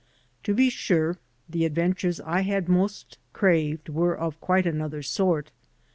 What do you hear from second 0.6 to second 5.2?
sure, the adventures I had most craved were of quite another